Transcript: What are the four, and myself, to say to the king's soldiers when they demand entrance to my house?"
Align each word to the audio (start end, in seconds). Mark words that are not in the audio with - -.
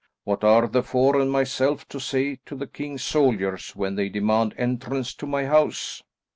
What 0.23 0.43
are 0.43 0.67
the 0.67 0.81
four, 0.81 1.21
and 1.21 1.29
myself, 1.31 1.87
to 1.89 1.99
say 1.99 2.39
to 2.47 2.55
the 2.55 2.65
king's 2.65 3.03
soldiers 3.03 3.75
when 3.75 3.93
they 3.93 4.09
demand 4.09 4.55
entrance 4.57 5.13
to 5.13 5.27
my 5.27 5.45
house?" 5.45 6.01